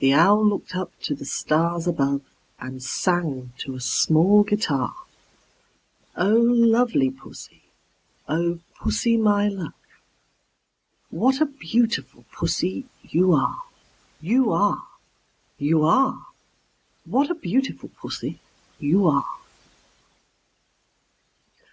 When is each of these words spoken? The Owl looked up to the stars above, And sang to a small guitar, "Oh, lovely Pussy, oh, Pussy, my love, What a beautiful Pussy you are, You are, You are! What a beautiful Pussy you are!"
The 0.00 0.12
Owl 0.12 0.44
looked 0.44 0.74
up 0.74 0.90
to 1.02 1.14
the 1.14 1.24
stars 1.24 1.86
above, 1.86 2.20
And 2.58 2.82
sang 2.82 3.52
to 3.58 3.76
a 3.76 3.80
small 3.80 4.42
guitar, 4.42 4.92
"Oh, 6.16 6.34
lovely 6.40 7.12
Pussy, 7.12 7.62
oh, 8.28 8.58
Pussy, 8.80 9.16
my 9.16 9.46
love, 9.46 9.72
What 11.10 11.40
a 11.40 11.46
beautiful 11.46 12.24
Pussy 12.32 12.86
you 13.04 13.34
are, 13.34 13.62
You 14.20 14.50
are, 14.50 14.82
You 15.58 15.84
are! 15.84 16.26
What 17.04 17.30
a 17.30 17.34
beautiful 17.36 17.90
Pussy 17.90 18.40
you 18.80 19.06
are!" 19.06 19.38